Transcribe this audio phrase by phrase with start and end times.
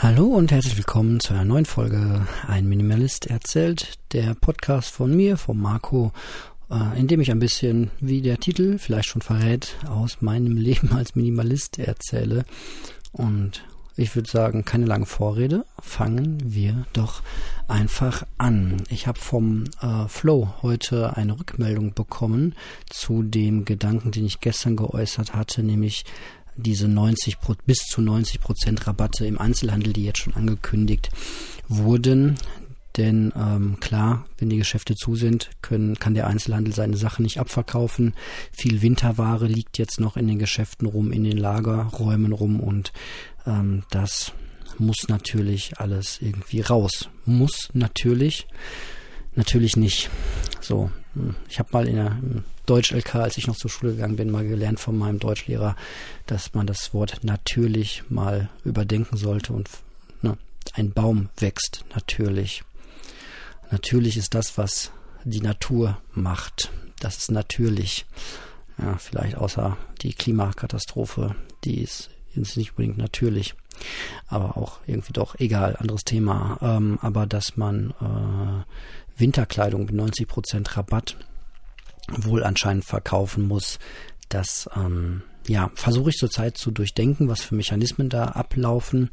[0.00, 5.36] Hallo und herzlich willkommen zu einer neuen Folge Ein Minimalist erzählt, der Podcast von mir,
[5.36, 6.12] von Marco,
[6.70, 10.92] äh, in dem ich ein bisschen, wie der Titel vielleicht schon verrät, aus meinem Leben
[10.92, 12.44] als Minimalist erzähle.
[13.10, 13.64] Und
[13.96, 17.22] ich würde sagen, keine lange Vorrede, fangen wir doch
[17.66, 18.84] einfach an.
[18.90, 22.54] Ich habe vom äh, Flow heute eine Rückmeldung bekommen
[22.88, 26.04] zu dem Gedanken, den ich gestern geäußert hatte, nämlich
[26.58, 31.10] diese 90 bis zu 90 Prozent Rabatte im Einzelhandel, die jetzt schon angekündigt
[31.68, 32.36] wurden.
[32.96, 37.38] Denn ähm, klar, wenn die Geschäfte zu sind, können, kann der Einzelhandel seine Sachen nicht
[37.38, 38.14] abverkaufen.
[38.50, 42.92] Viel Winterware liegt jetzt noch in den Geschäften rum, in den Lagerräumen rum und
[43.46, 44.32] ähm, das
[44.78, 47.08] muss natürlich alles irgendwie raus.
[47.24, 48.48] Muss natürlich,
[49.36, 50.10] natürlich nicht.
[50.60, 50.90] So,
[51.48, 52.16] ich habe mal in der
[52.66, 55.76] Deutsch-LK, als ich noch zur Schule gegangen bin, mal gelernt von meinem Deutschlehrer,
[56.26, 59.68] dass man das Wort natürlich mal überdenken sollte und
[60.22, 60.36] ne,
[60.74, 62.62] ein Baum wächst natürlich.
[63.70, 64.92] Natürlich ist das, was
[65.24, 66.70] die Natur macht.
[67.00, 68.06] Das ist natürlich.
[68.78, 71.34] Ja, vielleicht außer die Klimakatastrophe,
[71.64, 73.54] die ist, ist nicht unbedingt natürlich.
[74.26, 76.58] Aber auch irgendwie doch egal, anderes Thema.
[76.62, 78.64] Ähm, aber dass man äh,
[79.18, 81.16] Winterkleidung mit 90% Rabatt
[82.10, 83.78] wohl anscheinend verkaufen muss.
[84.28, 89.10] Das ähm, ja, versuche ich zurzeit zu durchdenken, was für Mechanismen da ablaufen.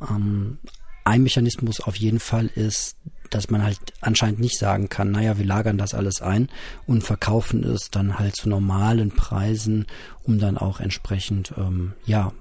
[0.00, 0.58] Ähm,
[1.04, 2.96] ein Mechanismus auf jeden Fall ist,
[3.30, 6.48] dass man halt anscheinend nicht sagen kann, naja, wir lagern das alles ein
[6.86, 9.86] und verkaufen es dann halt zu normalen Preisen,
[10.22, 12.32] um dann auch entsprechend, ähm, ja,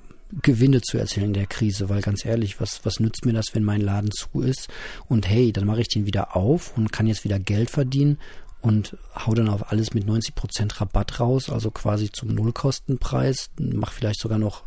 [0.42, 3.64] Gewinne zu erzielen in der Krise, weil ganz ehrlich, was, was nützt mir das, wenn
[3.64, 4.70] mein Laden zu ist
[5.08, 8.18] und hey, dann mache ich den wieder auf und kann jetzt wieder Geld verdienen
[8.62, 14.20] und hau dann auf alles mit 90% Rabatt raus, also quasi zum Nullkostenpreis, mach vielleicht
[14.20, 14.64] sogar noch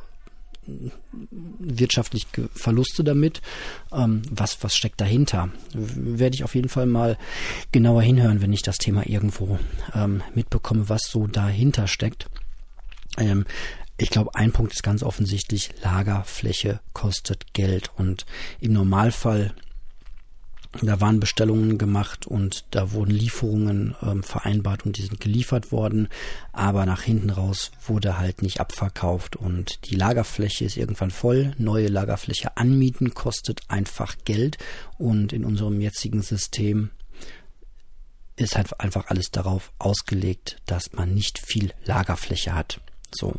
[1.59, 3.41] wirtschaftlich Verluste damit.
[3.93, 5.51] Ähm, was, was steckt dahinter?
[5.73, 7.17] Werde ich auf jeden Fall mal
[7.73, 9.59] genauer hinhören, wenn ich das Thema irgendwo
[9.95, 12.27] ähm, mitbekomme, was so dahinter steckt.
[13.19, 13.47] Ähm,
[13.99, 18.27] ich glaube, ein Punkt ist ganz offensichtlich, Lagerfläche kostet Geld und
[18.61, 19.55] im Normalfall
[20.83, 26.09] da waren Bestellungen gemacht und da wurden Lieferungen ähm, vereinbart und die sind geliefert worden,
[26.53, 31.55] aber nach hinten raus wurde halt nicht abverkauft und die Lagerfläche ist irgendwann voll.
[31.59, 34.59] Neue Lagerfläche anmieten kostet einfach Geld
[34.99, 36.91] und in unserem jetzigen System
[38.37, 42.81] ist halt einfach alles darauf ausgelegt, dass man nicht viel Lagerfläche hat.
[43.11, 43.35] So.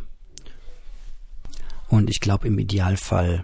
[1.90, 3.44] Und ich glaube, im Idealfall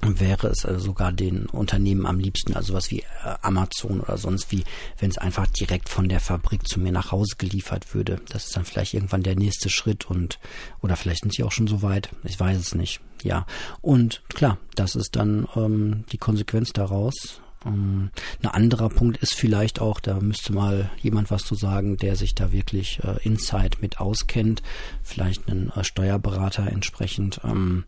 [0.00, 4.52] wäre es also sogar den Unternehmen am liebsten, also was wie äh, Amazon oder sonst
[4.52, 4.64] wie,
[4.98, 8.20] wenn es einfach direkt von der Fabrik zu mir nach Hause geliefert würde.
[8.28, 10.38] Das ist dann vielleicht irgendwann der nächste Schritt und
[10.82, 12.10] oder vielleicht sind sie auch schon so weit.
[12.24, 13.00] Ich weiß es nicht.
[13.22, 13.46] Ja.
[13.80, 17.40] Und klar, das ist dann ähm, die Konsequenz daraus.
[17.64, 18.10] Ähm,
[18.42, 22.34] ein anderer Punkt ist vielleicht auch, da müsste mal jemand was zu sagen, der sich
[22.34, 24.62] da wirklich äh, Insight mit auskennt,
[25.02, 27.40] vielleicht einen äh, Steuerberater entsprechend.
[27.44, 27.84] Ähm,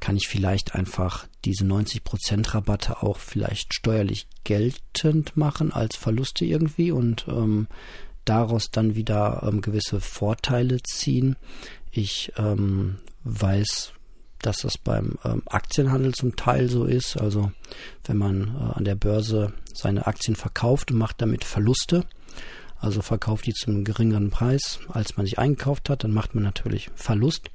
[0.00, 6.90] kann ich vielleicht einfach diese 90% Rabatte auch vielleicht steuerlich geltend machen als Verluste irgendwie
[6.90, 7.68] und ähm,
[8.24, 11.36] daraus dann wieder ähm, gewisse Vorteile ziehen.
[11.90, 13.92] Ich ähm, weiß,
[14.42, 17.16] dass das beim ähm, Aktienhandel zum Teil so ist.
[17.16, 17.52] Also
[18.04, 22.04] wenn man äh, an der Börse seine Aktien verkauft und macht damit Verluste,
[22.80, 26.90] also verkauft die zum geringeren Preis, als man sich eingekauft hat, dann macht man natürlich
[26.94, 27.50] Verlust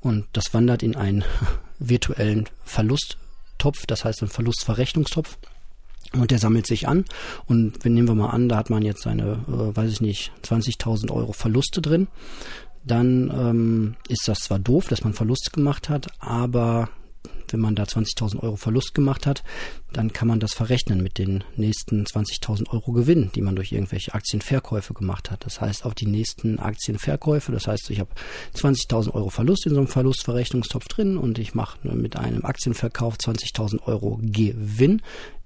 [0.00, 1.24] und das wandert in einen
[1.78, 5.38] virtuellen Verlusttopf, das heißt einen Verlustverrechnungstopf.
[6.14, 7.06] Und der sammelt sich an.
[7.46, 10.30] Und wenn nehmen wir mal an, da hat man jetzt seine, äh, weiß ich nicht,
[10.44, 12.08] 20.000 Euro Verluste drin.
[12.84, 16.88] Dann ähm, ist das zwar doof, dass man Verlust gemacht hat, aber
[17.52, 19.42] wenn man da 20.000 Euro Verlust gemacht hat,
[19.92, 24.14] dann kann man das verrechnen mit den nächsten 20.000 Euro Gewinn, die man durch irgendwelche
[24.14, 25.44] Aktienverkäufe gemacht hat.
[25.44, 28.10] Das heißt, auch die nächsten Aktienverkäufe, das heißt, ich habe
[28.56, 33.82] 20.000 Euro Verlust in so einem Verlustverrechnungstopf drin und ich mache mit einem Aktienverkauf 20.000
[33.86, 35.02] Euro Gewinn,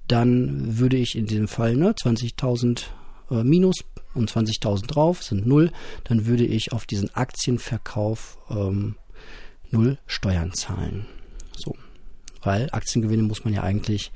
[0.07, 2.85] dann würde ich in diesem Fall ne, 20.000
[3.31, 3.85] äh, minus
[4.15, 5.71] und 20.000 drauf sind null,
[6.05, 8.97] dann würde ich auf diesen Aktienverkauf ähm,
[9.71, 11.07] null Steuern zahlen.
[11.57, 11.75] So
[12.47, 14.13] weil Aktiengewinne muss man ja eigentlich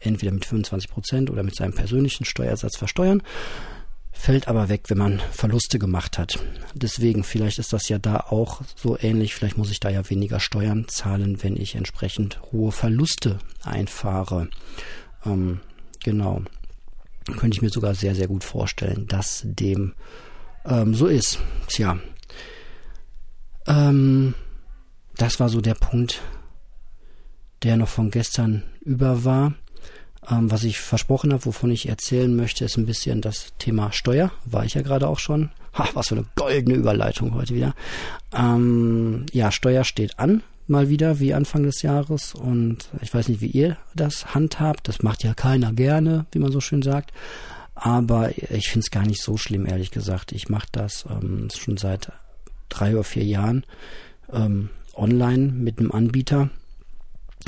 [0.00, 3.22] entweder mit 25 Prozent oder mit seinem persönlichen Steuersatz versteuern.
[4.10, 6.38] Fällt aber weg, wenn man Verluste gemacht hat.
[6.74, 9.34] Deswegen, vielleicht ist das ja da auch so ähnlich.
[9.34, 14.48] Vielleicht muss ich da ja weniger Steuern zahlen, wenn ich entsprechend hohe Verluste einfahre.
[15.26, 15.60] Ähm,
[16.02, 16.42] genau.
[17.24, 19.94] Könnte ich mir sogar sehr, sehr gut vorstellen, dass dem
[20.66, 21.38] ähm, so ist.
[21.68, 21.98] Tja.
[23.66, 24.34] Ähm,
[25.16, 26.20] das war so der Punkt,
[27.62, 29.54] der noch von gestern über war.
[30.28, 34.32] Ähm, was ich versprochen habe, wovon ich erzählen möchte, ist ein bisschen das Thema Steuer.
[34.44, 35.50] War ich ja gerade auch schon.
[35.74, 37.74] Ha, was für eine goldene Überleitung heute wieder.
[38.32, 42.34] Ähm, ja, Steuer steht an, mal wieder, wie Anfang des Jahres.
[42.34, 44.88] Und ich weiß nicht, wie ihr das handhabt.
[44.88, 47.12] Das macht ja keiner gerne, wie man so schön sagt.
[47.74, 50.32] Aber ich finde es gar nicht so schlimm, ehrlich gesagt.
[50.32, 52.12] Ich mache das ähm, schon seit
[52.68, 53.64] drei oder vier Jahren
[54.32, 56.50] ähm, online mit einem Anbieter.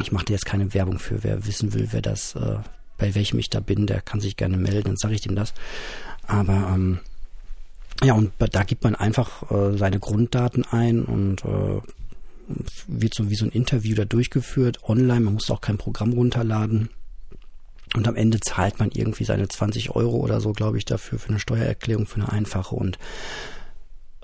[0.01, 1.23] Ich mache jetzt keine Werbung für.
[1.23, 2.59] Wer wissen will, wer das, äh,
[2.99, 5.55] bei welchem ich da bin, der kann sich gerne melden, dann sage ich dem das.
[6.27, 6.99] Aber ähm,
[8.03, 11.81] ja, und da gibt man einfach äh, seine Grunddaten ein und äh,
[12.87, 15.21] wird so wie so ein Interview da durchgeführt online.
[15.21, 16.91] Man muss auch kein Programm runterladen.
[17.95, 21.31] Und am Ende zahlt man irgendwie seine 20 Euro oder so, glaube ich, dafür für
[21.31, 22.75] eine Steuererklärung, für eine einfache.
[22.75, 22.99] Und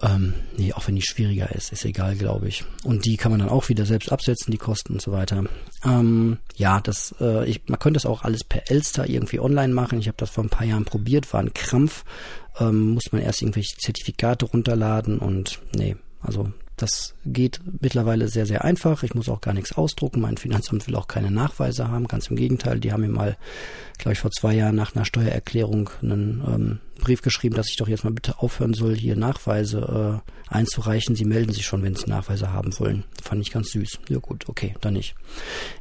[0.03, 2.65] ähm, nee, auch wenn die schwieriger ist, ist egal, glaube ich.
[2.83, 5.45] Und die kann man dann auch wieder selbst absetzen, die Kosten und so weiter.
[5.85, 10.01] Ähm, ja, das, äh, ich, man könnte das auch alles per Elster irgendwie online machen.
[10.01, 12.05] Ich habe das vor ein paar Jahren probiert, war ein Krampf.
[12.59, 16.53] Ähm, muss man erst irgendwelche Zertifikate runterladen und nee, also
[16.83, 19.05] das geht mittlerweile sehr, sehr einfach.
[19.05, 20.21] Ich muss auch gar nichts ausdrucken.
[20.21, 22.09] Mein Finanzamt will auch keine Nachweise haben.
[22.09, 22.81] Ganz im Gegenteil.
[22.81, 23.37] Die haben mir mal,
[23.99, 27.87] glaube ich, vor zwei Jahren nach einer Steuererklärung einen ähm, Brief geschrieben, dass ich doch
[27.87, 31.15] jetzt mal bitte aufhören soll, hier Nachweise äh, einzureichen.
[31.15, 33.05] Sie melden sich schon, wenn Sie Nachweise haben wollen.
[33.23, 34.01] Fand ich ganz süß.
[34.09, 35.15] Ja gut, okay, dann nicht.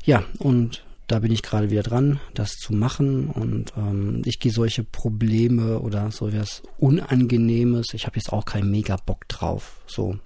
[0.05, 4.51] Ja, und da bin ich gerade wieder dran, das zu machen und ähm, ich gehe
[4.51, 10.19] solche Probleme oder so was Unangenehmes, ich habe jetzt auch keinen mega Bock drauf, so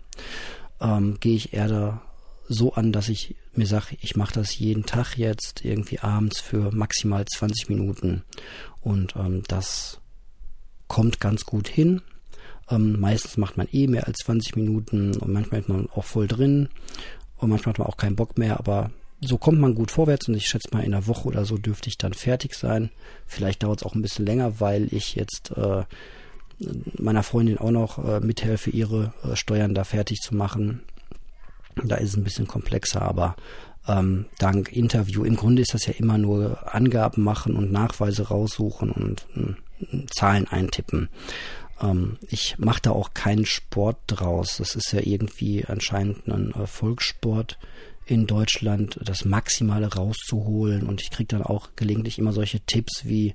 [0.81, 2.01] ähm, gehe ich eher da
[2.47, 6.71] so an, dass ich mir sage, ich mache das jeden Tag jetzt irgendwie abends für
[6.71, 8.23] maximal 20 Minuten.
[8.81, 9.99] Und ähm, das
[10.87, 12.01] kommt ganz gut hin.
[12.69, 16.27] Ähm, meistens macht man eh mehr als 20 Minuten und manchmal ist man auch voll
[16.27, 16.69] drin
[17.37, 18.91] und manchmal hat man auch keinen Bock mehr, aber
[19.21, 21.89] so kommt man gut vorwärts und ich schätze mal in einer Woche oder so dürfte
[21.89, 22.89] ich dann fertig sein.
[23.27, 25.83] Vielleicht dauert es auch ein bisschen länger, weil ich jetzt äh,
[26.97, 30.81] meiner Freundin auch noch äh, mithelfe, ihre äh, Steuern da fertig zu machen.
[31.83, 33.35] Da ist es ein bisschen komplexer, aber
[33.87, 38.91] ähm, dank Interview, im Grunde ist das ja immer nur Angaben machen und Nachweise raussuchen
[38.91, 41.09] und äh, Zahlen eintippen.
[41.81, 44.57] Ähm, ich mache da auch keinen Sport draus.
[44.57, 47.59] Das ist ja irgendwie anscheinend ein äh, Volkssport
[48.05, 50.87] in Deutschland, das Maximale rauszuholen.
[50.87, 53.33] Und ich kriege dann auch gelegentlich immer solche Tipps wie,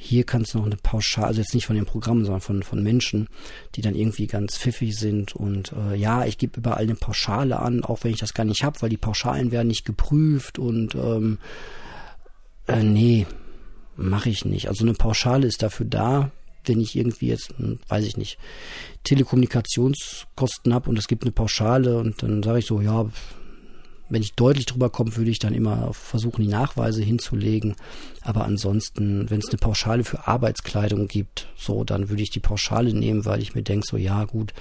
[0.00, 2.84] hier kannst du noch eine Pauschale, also jetzt nicht von den Programmen, sondern von, von
[2.84, 3.26] Menschen,
[3.74, 7.82] die dann irgendwie ganz pfiffig sind und äh, ja, ich gebe überall eine Pauschale an,
[7.82, 11.38] auch wenn ich das gar nicht habe, weil die Pauschalen werden nicht geprüft und ähm,
[12.68, 13.26] äh, nee,
[13.96, 14.68] mache ich nicht.
[14.68, 16.30] Also eine Pauschale ist dafür da,
[16.64, 18.38] wenn ich irgendwie jetzt, hm, weiß ich nicht,
[19.02, 23.10] Telekommunikationskosten habe und es gibt eine Pauschale und dann sage ich so, ja,
[24.08, 27.76] wenn ich deutlich drüber komme, würde ich dann immer versuchen, die Nachweise hinzulegen.
[28.22, 32.92] Aber ansonsten, wenn es eine Pauschale für Arbeitskleidung gibt, so, dann würde ich die Pauschale
[32.92, 34.52] nehmen, weil ich mir denke, so, ja, gut,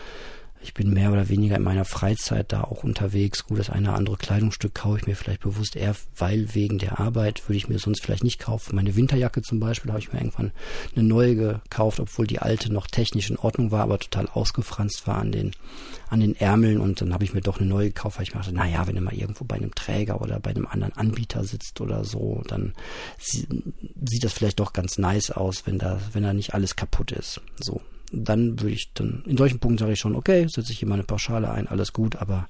[0.62, 3.46] ich bin mehr oder weniger in meiner Freizeit da auch unterwegs.
[3.46, 7.00] Gut, das eine oder andere Kleidungsstück kaufe ich mir vielleicht bewusst eher, weil wegen der
[7.00, 8.76] Arbeit würde ich mir sonst vielleicht nicht kaufen.
[8.76, 10.52] Meine Winterjacke zum Beispiel habe ich mir irgendwann
[10.96, 15.18] eine neue gekauft, obwohl die alte noch technisch in Ordnung war, aber total ausgefranst war
[15.18, 15.52] an den,
[16.10, 18.42] an den Ärmeln und dann habe ich mir doch eine neue gekauft, weil ich mir
[18.42, 21.82] dachte, naja, wenn du mal irgendwo bei einem Träger oder bei einem anderen Anbieter sitzt
[21.82, 22.74] oder so, dann
[23.20, 27.42] sieht das vielleicht doch ganz nice aus, wenn da, wenn da nicht alles kaputt ist.
[27.60, 30.88] So dann würde ich dann, in solchen Punkten sage ich schon, okay, setze ich hier
[30.88, 32.48] meine Pauschale ein, alles gut, aber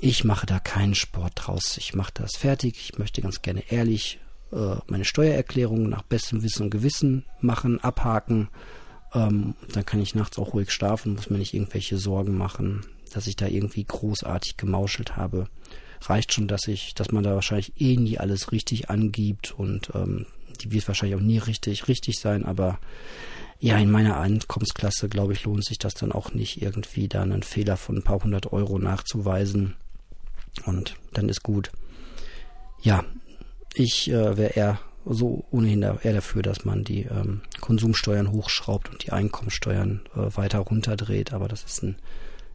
[0.00, 1.76] ich mache da keinen Sport draus.
[1.76, 2.76] Ich mache das fertig.
[2.78, 4.18] Ich möchte ganz gerne ehrlich
[4.52, 8.48] äh, meine Steuererklärung nach bestem Wissen und Gewissen machen, abhaken.
[9.12, 13.26] Ähm, dann kann ich nachts auch ruhig schlafen, muss mir nicht irgendwelche Sorgen machen, dass
[13.26, 15.48] ich da irgendwie großartig gemauschelt habe.
[16.02, 20.26] Reicht schon, dass ich, dass man da wahrscheinlich eh nie alles richtig angibt und ähm,
[20.58, 22.78] die wird wahrscheinlich auch nie richtig, richtig sein, aber
[23.60, 27.42] ja, in meiner Einkommensklasse, glaube ich, lohnt sich das dann auch nicht, irgendwie da einen
[27.42, 29.74] Fehler von ein paar hundert Euro nachzuweisen.
[30.64, 31.72] Und dann ist gut.
[32.82, 33.04] Ja,
[33.74, 39.04] ich äh, wäre eher so ohnehin eher dafür, dass man die ähm, Konsumsteuern hochschraubt und
[39.04, 41.96] die Einkommensteuern äh, weiter runterdreht, aber das ist ein,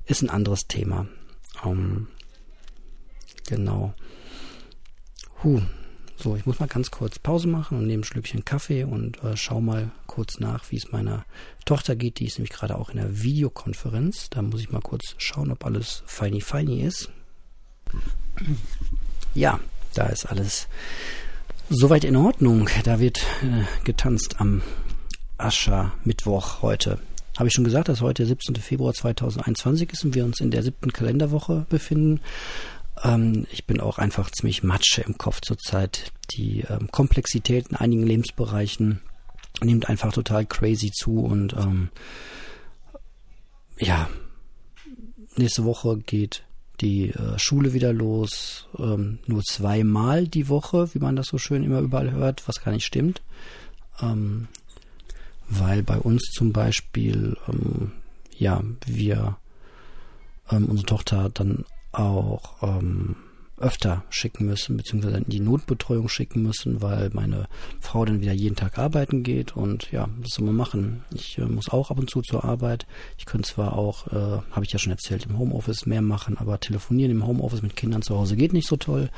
[0.06, 1.08] ist ein anderes Thema.
[1.66, 2.08] Ähm,
[3.48, 3.94] genau.
[5.44, 5.62] Huh,
[6.18, 9.36] so, ich muss mal ganz kurz Pause machen und nehme ein Schlückchen Kaffee und äh,
[9.36, 11.26] schau mal kurz nach, wie es meiner
[11.66, 12.20] Tochter geht.
[12.20, 14.30] Die ist nämlich gerade auch in der Videokonferenz.
[14.30, 17.10] Da muss ich mal kurz schauen, ob alles feini feini ist.
[19.34, 19.60] Ja,
[19.94, 20.68] da ist alles
[21.70, 22.70] soweit in Ordnung.
[22.84, 24.62] Da wird äh, getanzt am
[25.38, 27.00] Aschermittwoch heute.
[27.38, 28.56] Habe ich schon gesagt, dass heute der 17.
[28.58, 32.22] Februar 2021 ist und wir uns in der siebten Kalenderwoche befinden.
[33.04, 36.12] Ähm, ich bin auch einfach ziemlich Matsche im Kopf zurzeit.
[36.32, 39.02] Die ähm, Komplexität in einigen Lebensbereichen
[39.62, 41.90] nimmt einfach total crazy zu und ähm,
[43.78, 44.10] ja,
[45.36, 46.44] nächste Woche geht
[46.82, 51.64] die äh, Schule wieder los, ähm, nur zweimal die Woche, wie man das so schön
[51.64, 53.22] immer überall hört, was gar nicht stimmt.
[54.02, 54.48] Ähm,
[55.50, 57.92] weil bei uns zum Beispiel, ähm,
[58.38, 59.38] ja, wir
[60.50, 63.16] ähm, unsere Tochter dann auch ähm,
[63.64, 67.48] öfter schicken müssen, beziehungsweise in die Notbetreuung schicken müssen, weil meine
[67.80, 71.04] Frau dann wieder jeden Tag arbeiten geht und ja, das soll man machen.
[71.14, 72.86] Ich äh, muss auch ab und zu zur Arbeit.
[73.18, 76.60] Ich könnte zwar auch, äh, habe ich ja schon erzählt, im Homeoffice mehr machen, aber
[76.60, 79.10] telefonieren im Homeoffice mit Kindern zu Hause geht nicht so toll.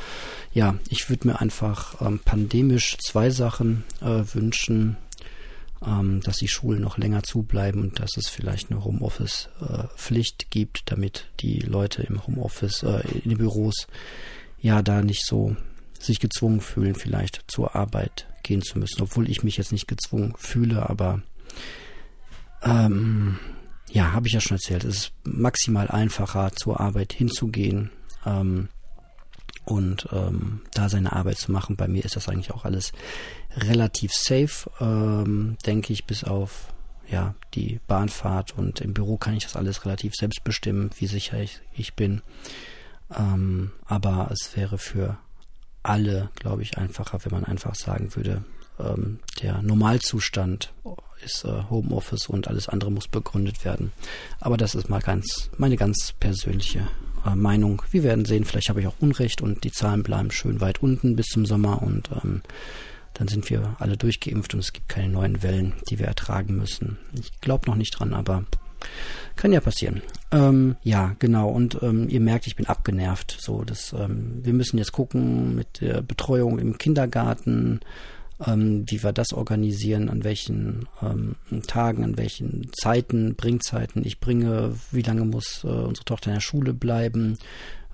[0.54, 4.98] Ja, ich würde mir einfach ähm, pandemisch zwei Sachen äh, wünschen
[5.86, 11.28] ähm, dass die Schulen noch länger zubleiben und dass es vielleicht eine Homeoffice-Pflicht gibt, damit
[11.40, 13.88] die Leute im Homeoffice, äh, in den Büros,
[14.60, 15.56] ja, da nicht so
[16.00, 20.34] sich gezwungen fühlen, vielleicht zur Arbeit gehen zu müssen, obwohl ich mich jetzt nicht gezwungen
[20.38, 21.22] fühle, aber
[22.62, 23.40] ähm,
[23.92, 27.92] ja, habe ich ja schon erzählt, es ist maximal einfacher, zur Arbeit hinzugehen.
[28.26, 28.70] Ähm,
[29.66, 31.76] und ähm, da seine Arbeit zu machen.
[31.76, 32.92] Bei mir ist das eigentlich auch alles
[33.58, 36.74] relativ safe, ähm, denke ich, bis auf
[37.10, 41.40] ja die Bahnfahrt und im Büro kann ich das alles relativ selbst bestimmen, wie sicher
[41.40, 42.22] ich, ich bin.
[43.16, 45.18] Ähm, aber es wäre für
[45.84, 48.44] alle, glaube ich, einfacher, wenn man einfach sagen würde,
[48.80, 50.74] ähm, der Normalzustand
[51.24, 53.92] ist äh, Homeoffice und alles andere muss begründet werden.
[54.40, 56.88] Aber das ist mal ganz meine ganz persönliche
[57.26, 57.82] äh, Meinung.
[57.92, 61.16] Wir werden sehen, vielleicht habe ich auch Unrecht und die Zahlen bleiben schön weit unten
[61.16, 62.42] bis zum Sommer und ähm,
[63.14, 66.98] dann sind wir alle durchgeimpft und es gibt keine neuen Wellen, die wir ertragen müssen.
[67.14, 68.44] Ich glaube noch nicht dran, aber
[69.36, 70.02] kann ja passieren.
[70.32, 71.50] Ähm, ja, genau.
[71.50, 73.38] Und ähm, ihr merkt, ich bin abgenervt.
[73.40, 77.80] So, das, ähm, wir müssen jetzt gucken mit der Betreuung im Kindergarten
[78.46, 81.36] ähm, wie wir das organisieren, an welchen ähm,
[81.68, 86.42] Tagen, an welchen Zeiten, Bringzeiten ich bringe, wie lange muss äh, unsere Tochter in der
[86.42, 87.38] Schule bleiben.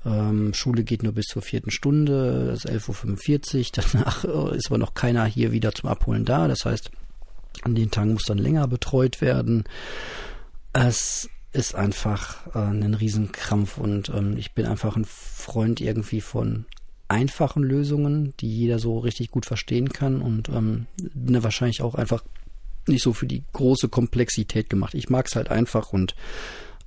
[0.03, 4.67] Ähm, Schule geht nur bis zur vierten Stunde, das ist 11.45 Uhr, danach äh, ist
[4.67, 6.91] aber noch keiner hier wieder zum Abholen da, das heißt,
[7.63, 9.65] an den Tagen muss dann länger betreut werden.
[10.73, 16.65] Es ist einfach äh, ein Riesenkrampf und ähm, ich bin einfach ein Freund irgendwie von
[17.11, 21.95] einfachen Lösungen, die jeder so richtig gut verstehen kann und ähm, bin da wahrscheinlich auch
[21.95, 22.23] einfach
[22.87, 24.95] nicht so für die große Komplexität gemacht.
[24.95, 26.15] Ich mag es halt einfach und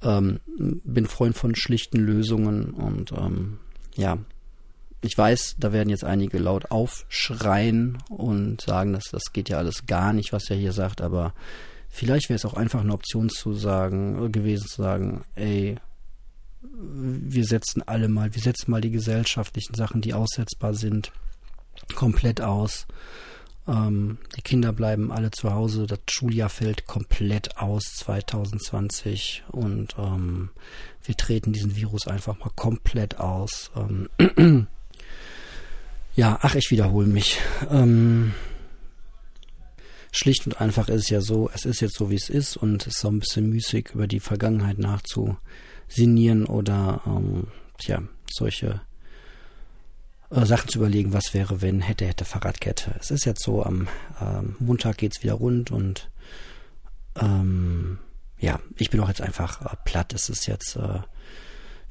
[0.02, 3.58] ähm, bin Freund von schlichten Lösungen und ähm,
[3.96, 4.18] ja,
[5.02, 9.86] ich weiß, da werden jetzt einige laut aufschreien und sagen, dass das geht ja alles
[9.86, 11.34] gar nicht, was er hier sagt, aber
[11.90, 15.76] vielleicht wäre es auch einfach eine Option zu sagen, gewesen zu sagen, ey,
[16.72, 21.12] wir setzen alle mal, wir setzen mal die gesellschaftlichen Sachen, die aussetzbar sind,
[21.94, 22.86] komplett aus.
[23.66, 30.50] Ähm, die Kinder bleiben alle zu Hause, das Schuljahr fällt komplett aus 2020 und ähm,
[31.02, 33.70] wir treten diesen Virus einfach mal komplett aus.
[33.76, 34.08] Ähm,
[36.14, 37.38] ja, ach, ich wiederhole mich.
[37.70, 38.34] Ähm,
[40.12, 42.82] schlicht und einfach ist es ja so, es ist jetzt so, wie es ist und
[42.82, 45.36] es ist so ein bisschen müßig, über die Vergangenheit nachzu
[45.88, 47.48] sinnieren oder ähm,
[47.78, 48.80] tja, solche
[50.30, 52.94] äh, Sachen zu überlegen, was wäre, wenn, hätte, hätte, Fahrradkette.
[52.98, 53.88] Es ist jetzt so, am
[54.20, 56.10] ähm, Montag geht's wieder rund und
[57.16, 57.98] ähm,
[58.38, 60.12] ja, ich bin auch jetzt einfach äh, platt.
[60.12, 61.00] Es ist jetzt äh,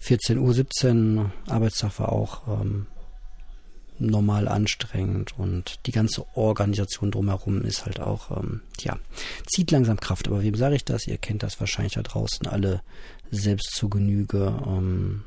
[0.01, 2.87] 14.17 Uhr, Arbeitstag war auch ähm,
[3.99, 8.97] normal anstrengend und die ganze Organisation drumherum ist halt auch, ähm, ja,
[9.45, 10.27] zieht langsam Kraft.
[10.27, 11.07] Aber wem sage ich das?
[11.07, 12.81] Ihr kennt das wahrscheinlich da draußen alle
[13.33, 14.61] selbst zu Genüge.
[14.65, 15.23] Ähm,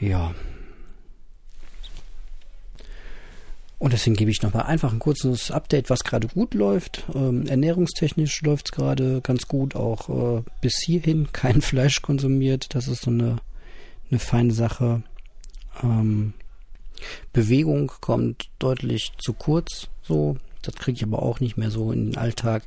[0.00, 0.34] ja.
[3.78, 7.02] Und deswegen gebe ich nochmal einfach ein kurzes Update, was gerade gut läuft.
[7.14, 12.74] Ähm, ernährungstechnisch läuft es gerade ganz gut, auch äh, bis hierhin kein Fleisch konsumiert.
[12.74, 13.38] Das ist so eine,
[14.10, 15.02] eine feine Sache.
[15.82, 16.34] Ähm,
[17.32, 22.06] Bewegung kommt deutlich zu kurz, so das kriege ich aber auch nicht mehr so in
[22.06, 22.62] den Alltag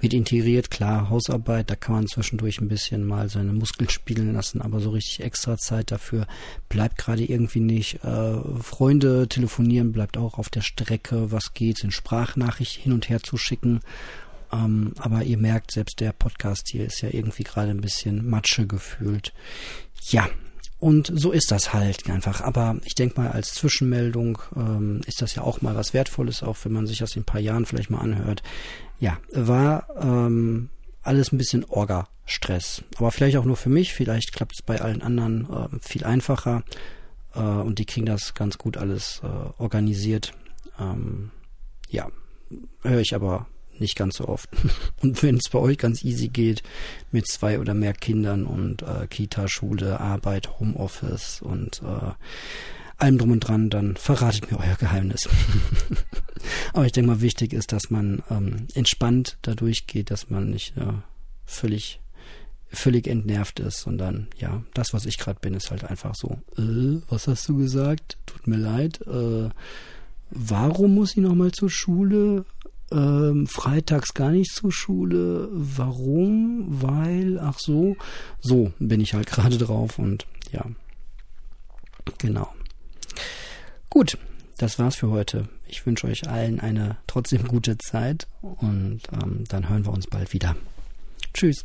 [0.00, 0.70] mit integriert.
[0.70, 4.90] Klar, Hausarbeit, da kann man zwischendurch ein bisschen mal seine Muskeln spielen lassen, aber so
[4.90, 6.26] richtig extra Zeit dafür
[6.68, 8.02] bleibt gerade irgendwie nicht.
[8.04, 11.30] Äh, Freunde telefonieren bleibt auch auf der Strecke.
[11.32, 13.80] Was geht, in Sprachnachricht hin und her zu schicken.
[14.52, 18.66] Ähm, aber ihr merkt, selbst der Podcast hier ist ja irgendwie gerade ein bisschen Matsche
[18.66, 19.32] gefühlt.
[20.10, 20.28] Ja,
[20.82, 22.40] und so ist das halt einfach.
[22.40, 26.56] Aber ich denke mal, als Zwischenmeldung ähm, ist das ja auch mal was Wertvolles, auch
[26.64, 28.42] wenn man sich das in ein paar Jahren vielleicht mal anhört.
[28.98, 30.70] Ja, war ähm,
[31.04, 32.82] alles ein bisschen Orga-Stress.
[32.96, 36.64] Aber vielleicht auch nur für mich, vielleicht klappt es bei allen anderen äh, viel einfacher
[37.36, 40.32] äh, und die kriegen das ganz gut alles äh, organisiert.
[40.80, 41.30] Ähm,
[41.90, 42.08] ja,
[42.82, 43.46] höre ich aber
[43.82, 44.48] nicht ganz so oft.
[45.02, 46.62] Und wenn es bei euch ganz easy geht
[47.10, 52.12] mit zwei oder mehr Kindern und äh, Kita, Schule, Arbeit, Homeoffice und äh,
[52.96, 55.28] allem drum und dran, dann verratet mir euer Geheimnis.
[56.72, 60.76] Aber ich denke mal, wichtig ist, dass man ähm, entspannt da durchgeht, dass man nicht
[60.76, 60.92] äh,
[61.44, 62.00] völlig
[62.72, 67.00] völlig entnervt ist, sondern ja, das, was ich gerade bin, ist halt einfach so, äh,
[67.08, 68.16] was hast du gesagt?
[68.26, 69.00] Tut mir leid.
[69.06, 69.50] Äh,
[70.30, 72.44] warum muss ich nochmal zur Schule?
[72.92, 75.48] Ähm, freitags gar nicht zur Schule.
[75.50, 76.66] Warum?
[76.68, 77.96] Weil, ach so,
[78.40, 80.64] so bin ich halt gerade drauf und ja,
[82.18, 82.52] genau.
[83.88, 84.18] Gut,
[84.58, 85.48] das war's für heute.
[85.66, 90.32] Ich wünsche euch allen eine trotzdem gute Zeit und ähm, dann hören wir uns bald
[90.32, 90.56] wieder.
[91.34, 91.64] Tschüss.